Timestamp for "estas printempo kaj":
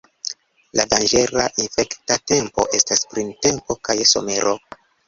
2.81-4.01